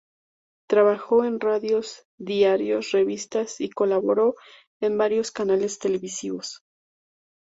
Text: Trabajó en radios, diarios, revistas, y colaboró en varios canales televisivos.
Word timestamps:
Trabajó 0.67 1.25
en 1.25 1.39
radios, 1.39 2.07
diarios, 2.17 2.89
revistas, 2.91 3.61
y 3.61 3.69
colaboró 3.69 4.33
en 4.81 4.97
varios 4.97 5.29
canales 5.29 5.77
televisivos. 5.77 6.63